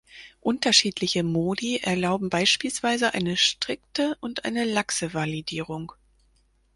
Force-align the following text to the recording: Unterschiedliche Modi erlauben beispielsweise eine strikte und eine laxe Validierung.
Unterschiedliche 0.39 1.21
Modi 1.21 1.77
erlauben 1.77 2.31
beispielsweise 2.31 3.13
eine 3.13 3.37
strikte 3.37 4.17
und 4.19 4.45
eine 4.45 4.65
laxe 4.65 5.13
Validierung. 5.13 5.91